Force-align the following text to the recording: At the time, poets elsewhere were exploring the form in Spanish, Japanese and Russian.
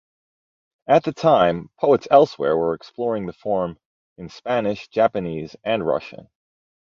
At 0.87 1.03
the 1.03 1.13
time, 1.13 1.69
poets 1.79 2.07
elsewhere 2.09 2.57
were 2.57 2.73
exploring 2.73 3.27
the 3.27 3.33
form 3.33 3.77
in 4.17 4.29
Spanish, 4.29 4.87
Japanese 4.87 5.55
and 5.63 5.85
Russian. 5.85 6.27